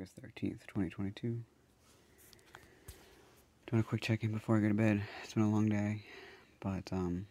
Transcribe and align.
August 0.00 0.22
13th, 0.22 0.66
2022. 0.66 1.42
Doing 3.66 3.80
a 3.80 3.82
quick 3.82 4.00
check 4.00 4.24
in 4.24 4.32
before 4.32 4.56
I 4.56 4.60
go 4.60 4.68
to 4.68 4.74
bed. 4.74 5.02
It's 5.22 5.34
been 5.34 5.42
a 5.42 5.50
long 5.50 5.68
day, 5.68 6.02
but 6.60 6.90
um, 6.90 7.26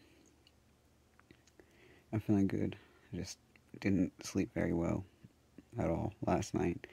I'm 2.13 2.19
feeling 2.19 2.45
good. 2.45 2.75
I 3.11 3.17
just 3.17 3.39
didn't 3.79 4.11
sleep 4.23 4.51
very 4.53 4.73
well 4.73 5.03
at 5.79 5.89
all 5.89 6.13
last 6.27 6.53
night. 6.53 6.85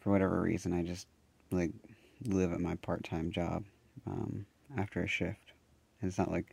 For 0.00 0.10
whatever 0.10 0.38
reason, 0.38 0.74
I 0.74 0.82
just 0.82 1.06
like 1.50 1.70
live 2.26 2.52
at 2.52 2.60
my 2.60 2.74
part 2.74 3.02
time 3.02 3.32
job 3.32 3.64
um, 4.06 4.44
after 4.76 5.02
a 5.02 5.08
shift. 5.08 5.54
And 6.02 6.08
it's 6.10 6.18
not 6.18 6.30
like 6.30 6.52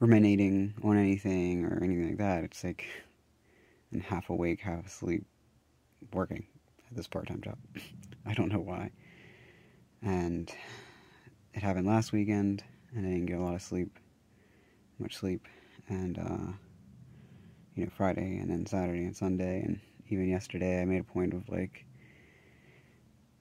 ruminating 0.00 0.72
on 0.82 0.96
anything 0.96 1.66
or 1.66 1.84
anything 1.84 2.08
like 2.08 2.18
that. 2.18 2.44
It's 2.44 2.64
like 2.64 2.86
I'm 3.92 4.00
half 4.00 4.30
awake, 4.30 4.60
half 4.60 4.86
asleep, 4.86 5.26
working 6.14 6.46
this 6.92 7.06
part 7.06 7.28
time 7.28 7.40
job. 7.42 7.58
I 8.26 8.34
don't 8.34 8.52
know 8.52 8.60
why. 8.60 8.90
And 10.02 10.50
it 11.54 11.62
happened 11.62 11.86
last 11.86 12.12
weekend, 12.12 12.62
and 12.94 13.06
I 13.06 13.10
didn't 13.10 13.26
get 13.26 13.38
a 13.38 13.42
lot 13.42 13.54
of 13.54 13.62
sleep, 13.62 13.98
much 14.98 15.16
sleep. 15.16 15.46
And, 15.88 16.18
uh, 16.18 16.52
you 17.74 17.84
know, 17.84 17.90
Friday, 17.96 18.38
and 18.38 18.50
then 18.50 18.66
Saturday 18.66 19.04
and 19.04 19.16
Sunday, 19.16 19.62
and 19.62 19.80
even 20.08 20.28
yesterday, 20.28 20.80
I 20.80 20.84
made 20.84 21.00
a 21.00 21.04
point 21.04 21.34
of 21.34 21.48
like 21.48 21.84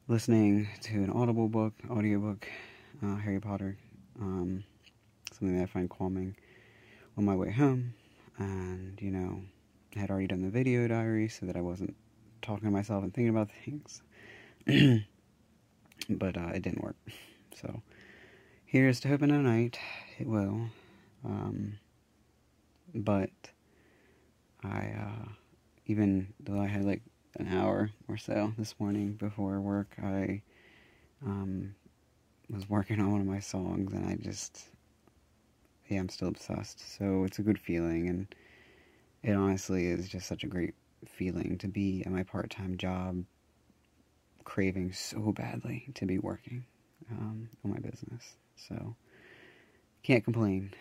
listening 0.08 0.68
to 0.84 1.04
an 1.04 1.10
audible 1.12 1.50
book, 1.50 1.74
audiobook, 1.90 2.48
uh, 3.04 3.16
Harry 3.18 3.40
Potter, 3.40 3.78
um, 4.20 4.64
something 5.32 5.58
that 5.58 5.64
I 5.64 5.66
find 5.68 5.90
calming 5.90 6.36
on 7.18 7.26
my 7.26 7.36
way 7.36 7.52
home. 7.52 7.94
And, 8.38 9.00
you 9.02 9.12
know, 9.12 9.42
I 9.96 10.00
had 10.00 10.10
already 10.10 10.28
done 10.28 10.42
the 10.42 10.50
video 10.50 10.88
diary 10.88 11.28
so 11.28 11.46
that 11.46 11.58
I 11.58 11.62
wasn't 11.62 11.96
talking 12.42 12.66
to 12.66 12.72
myself 12.72 13.04
and 13.04 13.14
thinking 13.14 13.30
about 13.30 13.50
things. 13.66 14.02
but 16.10 16.38
uh, 16.38 16.52
it 16.54 16.62
didn't 16.62 16.84
work. 16.84 16.98
So 17.56 17.82
here's 18.66 19.00
to 19.02 19.08
hoping 19.08 19.30
tonight 19.30 19.80
it 20.20 20.28
will. 20.28 20.70
Um, 21.26 21.80
but 22.94 23.32
I, 24.64 24.94
uh, 25.00 25.30
even 25.86 26.34
though 26.40 26.60
I 26.60 26.68
had 26.68 26.86
like 26.86 27.02
an 27.38 27.48
hour 27.48 27.92
or 28.08 28.18
so 28.18 28.54
this 28.58 28.76
morning 28.80 29.14
before 29.14 29.60
work, 29.60 29.96
I 30.04 30.42
um, 31.26 31.76
was 32.50 32.70
working 32.70 33.00
on 33.00 33.12
one 33.12 33.22
of 33.22 33.28
my 33.28 33.40
songs 33.40 33.94
and 33.94 34.06
I 34.06 34.16
just, 34.16 34.64
yeah, 35.88 36.00
I'm 36.00 36.10
still 36.10 36.30
obsessed. 36.30 36.98
So 36.98 37.24
it's 37.24 37.40
a 37.40 37.44
good 37.44 37.60
feeling 37.60 38.10
and 38.10 38.28
it 39.24 39.34
honestly 39.34 39.88
is 39.88 40.08
just 40.08 40.28
such 40.28 40.44
a 40.44 40.48
great 40.48 40.74
feeling 41.08 41.58
to 41.60 41.68
be 41.68 42.04
at 42.06 42.12
my 42.12 42.24
part 42.24 42.50
time 42.50 42.78
job, 42.78 43.24
craving 44.44 44.94
so 44.94 45.32
badly 45.32 45.90
to 45.96 46.06
be 46.06 46.20
working 46.20 46.66
um, 47.12 47.50
on 47.64 47.72
my 47.72 47.80
business. 47.80 48.36
So, 48.56 48.96
can't 50.04 50.24
complain. 50.24 50.74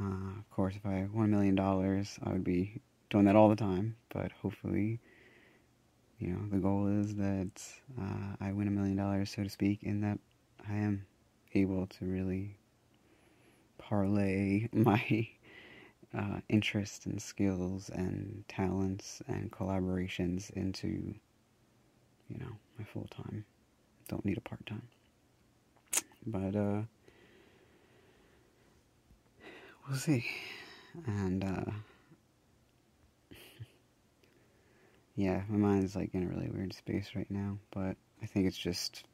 Uh, 0.00 0.38
of 0.38 0.50
course, 0.50 0.74
if 0.76 0.84
I 0.84 1.08
won 1.12 1.26
a 1.26 1.28
million 1.28 1.54
dollars, 1.54 2.18
I 2.22 2.30
would 2.30 2.44
be 2.44 2.80
doing 3.10 3.24
that 3.26 3.36
all 3.36 3.48
the 3.48 3.56
time, 3.56 3.96
but 4.10 4.32
hopefully, 4.32 5.00
you 6.18 6.28
know, 6.28 6.40
the 6.50 6.58
goal 6.58 6.86
is 6.86 7.14
that 7.16 7.62
uh, 8.00 8.36
I 8.40 8.52
win 8.52 8.68
a 8.68 8.70
million 8.70 8.96
dollars, 8.96 9.30
so 9.34 9.42
to 9.42 9.48
speak, 9.48 9.82
and 9.82 10.02
that 10.02 10.18
I 10.68 10.74
am 10.74 11.06
able 11.54 11.86
to 11.86 12.04
really 12.04 12.58
parlay 13.78 14.68
my 14.72 15.28
uh, 16.16 16.40
interests 16.48 17.06
and 17.06 17.20
skills 17.20 17.90
and 17.90 18.44
talents 18.48 19.20
and 19.28 19.50
collaborations 19.52 20.50
into, 20.50 21.14
you 22.28 22.38
know, 22.38 22.56
my 22.78 22.84
full 22.84 23.08
time. 23.10 23.44
Don't 24.08 24.24
need 24.24 24.38
a 24.38 24.40
part 24.40 24.64
time. 24.66 24.88
But, 26.26 26.56
uh, 26.56 26.82
we'll 29.86 29.98
see. 29.98 30.24
And, 31.06 31.44
uh, 31.44 31.70
yeah, 35.16 35.42
my 35.48 35.58
mind's 35.58 35.94
like 35.94 36.14
in 36.14 36.22
a 36.24 36.28
really 36.28 36.48
weird 36.48 36.72
space 36.72 37.10
right 37.14 37.30
now, 37.30 37.58
but 37.72 37.96
I 38.22 38.26
think 38.26 38.46
it's 38.46 38.56
just, 38.56 39.04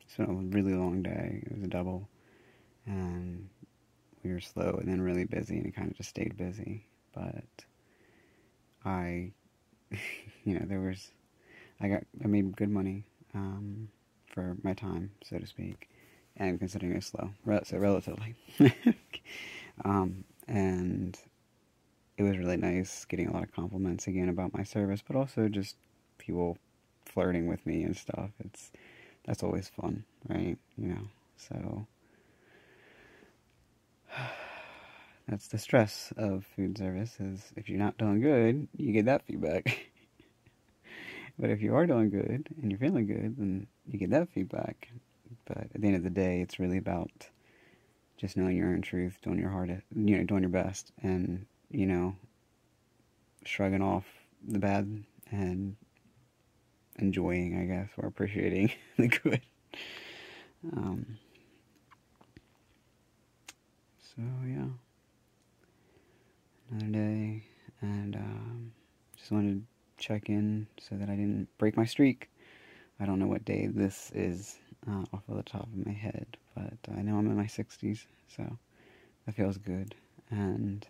it's 0.00 0.16
been 0.16 0.30
a 0.30 0.56
really 0.56 0.74
long 0.74 1.02
day. 1.02 1.42
It 1.44 1.52
was 1.52 1.64
a 1.64 1.68
double. 1.68 2.08
And 2.86 3.48
we 4.22 4.32
were 4.32 4.40
slow 4.40 4.76
and 4.80 4.88
then 4.88 5.00
really 5.00 5.24
busy, 5.24 5.56
and 5.56 5.66
it 5.66 5.74
kind 5.74 5.90
of 5.90 5.96
just 5.96 6.10
stayed 6.10 6.36
busy. 6.36 6.84
But 7.14 7.44
I, 8.84 9.32
you 10.44 10.58
know, 10.58 10.64
there 10.66 10.80
was, 10.80 11.10
I 11.80 11.88
got, 11.88 12.04
I 12.22 12.26
made 12.26 12.56
good 12.56 12.70
money 12.70 13.04
um, 13.34 13.88
for 14.26 14.56
my 14.62 14.74
time, 14.74 15.10
so 15.24 15.38
to 15.38 15.46
speak, 15.46 15.88
and 16.36 16.58
considering 16.58 16.92
it 16.92 17.04
slow, 17.04 17.30
so 17.64 17.78
relatively. 17.78 18.34
um, 19.84 20.24
and 20.46 21.18
it 22.16 22.22
was 22.22 22.36
really 22.36 22.56
nice 22.56 23.04
getting 23.06 23.28
a 23.28 23.32
lot 23.32 23.42
of 23.42 23.52
compliments 23.52 24.06
again 24.06 24.28
about 24.28 24.52
my 24.52 24.62
service, 24.62 25.02
but 25.06 25.16
also 25.16 25.48
just 25.48 25.76
people 26.18 26.58
flirting 27.06 27.46
with 27.46 27.64
me 27.66 27.82
and 27.82 27.96
stuff. 27.96 28.30
It's 28.44 28.70
that's 29.24 29.42
always 29.42 29.68
fun, 29.68 30.04
right? 30.28 30.58
You 30.76 30.88
know, 30.88 31.08
so 31.36 31.86
that's 35.28 35.48
the 35.48 35.58
stress 35.58 36.12
of 36.16 36.44
food 36.56 36.76
service 36.78 37.16
is 37.20 37.52
if 37.56 37.68
you're 37.68 37.78
not 37.78 37.98
doing 37.98 38.20
good, 38.20 38.68
you 38.76 38.92
get 38.92 39.06
that 39.06 39.26
feedback. 39.26 39.90
but 41.38 41.50
if 41.50 41.62
you 41.62 41.74
are 41.74 41.86
doing 41.86 42.10
good 42.10 42.48
and 42.60 42.70
you're 42.70 42.78
feeling 42.80 43.06
good, 43.06 43.36
then 43.38 43.66
you 43.86 43.98
get 43.98 44.10
that 44.10 44.28
feedback. 44.30 44.88
But 45.46 45.68
at 45.74 45.80
the 45.80 45.86
end 45.86 45.96
of 45.96 46.04
the 46.04 46.10
day, 46.10 46.40
it's 46.40 46.58
really 46.58 46.78
about 46.78 47.10
just 48.16 48.36
knowing 48.36 48.56
your 48.56 48.68
own 48.68 48.82
truth, 48.82 49.18
doing 49.22 49.38
your 49.38 49.50
hardest, 49.50 49.86
you 49.94 50.18
know, 50.18 50.24
doing 50.24 50.42
your 50.42 50.50
best, 50.50 50.92
and 51.02 51.46
you 51.70 51.86
know, 51.86 52.14
shrugging 53.44 53.82
off 53.82 54.04
the 54.46 54.58
bad 54.58 55.04
and 55.30 55.76
enjoying, 56.96 57.58
I 57.58 57.64
guess, 57.64 57.88
or 57.96 58.06
appreciating 58.06 58.72
the 58.98 59.08
good. 59.08 59.40
Um, 60.76 61.18
so 64.14 64.22
yeah, 64.46 64.66
another 66.70 66.92
day, 66.92 67.42
and 67.80 68.16
um, 68.16 68.72
just 69.30 69.36
wanted 69.36 69.62
to 69.62 70.04
check 70.04 70.28
in 70.28 70.66
so 70.80 70.96
that 70.96 71.08
I 71.08 71.14
didn't 71.14 71.46
break 71.56 71.76
my 71.76 71.84
streak. 71.84 72.28
I 72.98 73.06
don't 73.06 73.20
know 73.20 73.28
what 73.28 73.44
day 73.44 73.68
this 73.68 74.10
is 74.12 74.58
uh, 74.88 75.04
off 75.12 75.22
of 75.28 75.36
the 75.36 75.44
top 75.44 75.62
of 75.62 75.86
my 75.86 75.92
head, 75.92 76.36
but 76.56 76.72
I 76.96 77.02
know 77.02 77.16
I'm 77.16 77.30
in 77.30 77.36
my 77.36 77.46
60s, 77.46 78.06
so 78.36 78.58
that 79.24 79.34
feels 79.36 79.56
good, 79.56 79.94
and 80.32 80.84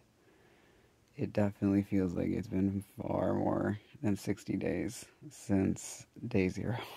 it 1.18 1.34
definitely 1.34 1.82
feels 1.82 2.14
like 2.14 2.28
it's 2.28 2.48
been 2.48 2.82
far 2.98 3.34
more 3.34 3.78
than 4.02 4.16
60 4.16 4.56
days 4.56 5.04
since 5.30 6.06
day 6.26 6.48
zero. 6.48 6.78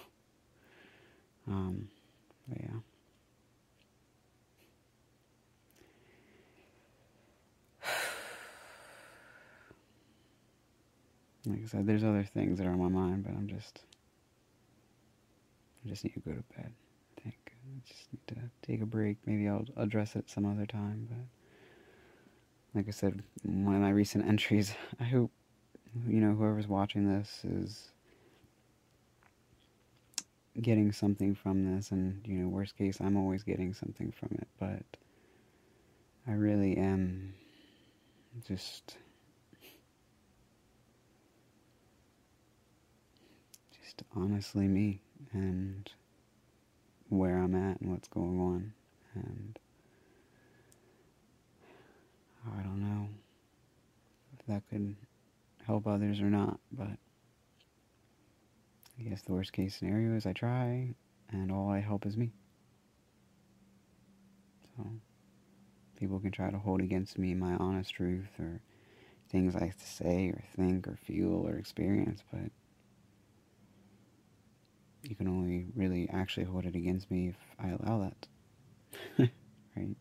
Um, 1.45 1.89
but 2.47 2.61
yeah. 2.61 2.79
Like 11.45 11.63
I 11.63 11.67
said, 11.67 11.87
there's 11.87 12.03
other 12.03 12.23
things 12.23 12.57
that 12.57 12.67
are 12.67 12.71
on 12.71 12.79
my 12.79 12.87
mind, 12.87 13.23
but 13.25 13.33
I'm 13.33 13.47
just, 13.47 13.81
I 15.85 15.89
just 15.89 16.03
need 16.05 16.13
to 16.13 16.19
go 16.21 16.31
to 16.31 16.43
bed. 16.55 16.71
I 17.17 17.21
think 17.21 17.35
I 17.51 17.87
just 17.87 18.07
need 18.13 18.27
to 18.27 18.35
take 18.65 18.81
a 18.81 18.85
break. 18.85 19.17
Maybe 19.25 19.47
I'll 19.47 19.65
address 19.75 20.15
it 20.15 20.29
some 20.29 20.45
other 20.45 20.65
time. 20.65 21.07
But 21.09 22.77
like 22.79 22.87
I 22.87 22.91
said, 22.91 23.21
one 23.43 23.75
of 23.75 23.81
my 23.81 23.89
recent 23.89 24.25
entries. 24.25 24.73
I 24.99 25.05
hope 25.05 25.31
you 26.07 26.21
know 26.21 26.33
whoever's 26.33 26.67
watching 26.67 27.07
this 27.07 27.41
is 27.43 27.89
getting 30.61 30.91
something 30.91 31.35
from 31.35 31.75
this, 31.75 31.91
and 31.91 32.25
you 32.25 32.39
know, 32.39 32.47
worst 32.47 32.77
case, 32.77 32.99
I'm 33.01 33.17
always 33.17 33.43
getting 33.43 33.73
something 33.73 34.11
from 34.11 34.29
it. 34.39 34.47
But 34.59 34.83
I 36.27 36.31
really 36.31 36.77
am 36.77 37.33
just 38.47 38.97
just 43.97 44.09
honestly 44.15 44.67
me 44.67 45.01
and 45.31 45.89
where 47.09 47.37
I'm 47.37 47.55
at 47.55 47.79
and 47.81 47.91
what's 47.91 48.07
going 48.07 48.39
on. 48.39 48.73
And 49.15 49.59
I 52.45 52.61
don't 52.61 52.81
know 52.81 53.07
if 54.37 54.45
that 54.47 54.63
could 54.69 54.95
help 55.65 55.87
others 55.87 56.19
or 56.19 56.29
not, 56.29 56.59
but 56.71 56.97
I 58.99 59.03
guess 59.03 59.21
the 59.21 59.33
worst 59.33 59.53
case 59.53 59.75
scenario 59.75 60.15
is 60.15 60.25
I 60.25 60.33
try 60.33 60.95
and 61.31 61.51
all 61.51 61.69
I 61.69 61.79
help 61.79 62.05
is 62.05 62.17
me. 62.17 62.31
So 64.75 64.87
people 65.99 66.19
can 66.19 66.31
try 66.31 66.49
to 66.49 66.57
hold 66.57 66.81
against 66.81 67.17
me 67.17 67.33
my 67.33 67.53
honest 67.55 67.93
truth 67.93 68.39
or 68.39 68.61
things 69.29 69.55
I 69.55 69.71
say 69.83 70.29
or 70.29 70.43
think 70.55 70.87
or 70.87 70.95
feel 70.95 71.47
or 71.47 71.55
experience, 71.55 72.23
but 72.31 72.51
you 75.03 75.15
can 75.15 75.27
only 75.27 75.65
really 75.75 76.09
actually 76.11 76.45
hold 76.45 76.65
it 76.65 76.75
against 76.75 77.11
me 77.11 77.29
if 77.29 77.35
I 77.59 77.69
allow 77.69 77.99
that. 77.99 78.27
right? 79.75 79.95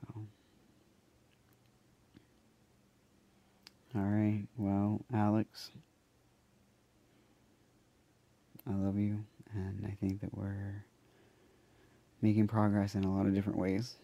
So. 0.00 0.26
Alright, 3.96 4.48
well, 4.56 5.04
Alex, 5.14 5.70
I 8.68 8.74
love 8.74 8.98
you, 8.98 9.24
and 9.54 9.86
I 9.86 9.96
think 10.00 10.20
that 10.20 10.36
we're 10.36 10.84
making 12.20 12.48
progress 12.48 12.96
in 12.96 13.04
a 13.04 13.14
lot 13.14 13.26
of 13.26 13.34
different 13.34 13.58
ways. 13.58 13.96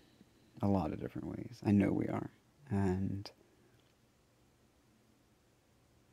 A 0.62 0.68
lot 0.68 0.92
of 0.92 1.00
different 1.00 1.26
ways. 1.26 1.58
I 1.64 1.72
know 1.72 1.90
we 1.90 2.06
are. 2.06 2.30
And 2.70 3.28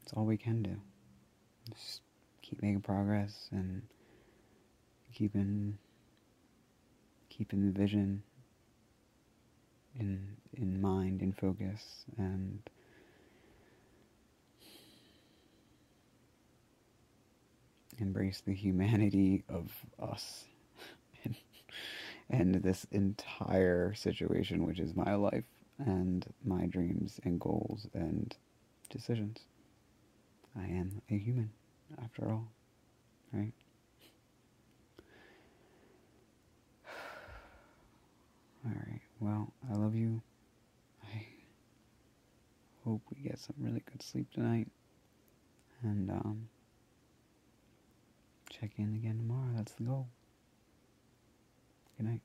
it's 0.02 0.14
all 0.14 0.26
we 0.26 0.38
can 0.38 0.64
do. 0.64 0.78
Just 1.70 2.02
keep 2.48 2.62
making 2.62 2.82
progress 2.82 3.50
and 3.52 3.82
keeping 5.14 5.78
keeping 7.30 7.66
the 7.66 7.78
vision 7.78 8.24
in 10.00 10.38
in 10.54 10.80
mind 10.80 11.22
in 11.22 11.34
focus 11.34 12.06
and 12.18 12.70
embrace 18.00 18.42
the 18.46 18.54
humanity 18.54 19.44
of 19.50 19.72
us 20.00 20.46
and, 21.24 21.36
and 22.30 22.56
this 22.56 22.86
entire 22.92 23.94
situation 23.94 24.66
which 24.66 24.80
is 24.80 24.96
my 24.96 25.16
life 25.16 25.44
and 25.80 26.26
my 26.46 26.66
dreams 26.66 27.20
and 27.24 27.40
goals 27.40 27.88
and 27.94 28.36
decisions. 28.90 29.40
I 30.58 30.64
am 30.64 31.02
a 31.10 31.18
human 31.18 31.52
after 32.04 32.30
all 32.30 32.48
right 33.34 33.54
All 38.66 38.72
right. 38.74 39.02
Well, 39.20 39.54
I 39.72 39.76
love 39.76 39.96
you. 39.96 40.22
I 41.04 41.26
hope 42.84 43.02
we 43.16 43.22
get 43.22 43.40
some 43.40 43.56
really 43.60 43.82
good 43.92 44.02
sleep 44.02 44.32
tonight. 44.34 44.68
And 45.84 46.10
um 46.10 46.50
check 48.50 48.72
in 48.78 48.94
again 48.96 49.18
tomorrow. 49.18 49.52
That's 49.56 49.74
the 49.74 49.84
goal. 49.84 50.08
Good 51.98 52.08
night. 52.08 52.22